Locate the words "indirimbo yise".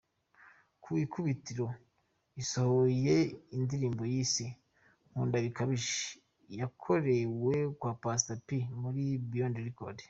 3.57-4.45